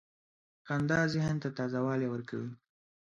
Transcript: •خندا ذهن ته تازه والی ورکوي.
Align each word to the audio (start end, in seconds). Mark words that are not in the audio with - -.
•خندا 0.67 0.99
ذهن 1.13 1.35
ته 1.43 1.49
تازه 1.57 1.79
والی 1.85 2.07
ورکوي. 2.13 2.51